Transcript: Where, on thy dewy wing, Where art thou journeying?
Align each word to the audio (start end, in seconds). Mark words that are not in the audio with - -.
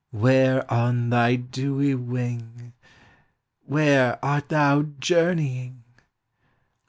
Where, 0.09 0.65
on 0.73 1.11
thy 1.11 1.35
dewy 1.35 1.93
wing, 1.93 2.73
Where 3.65 4.17
art 4.25 4.49
thou 4.49 4.81
journeying? 4.97 5.83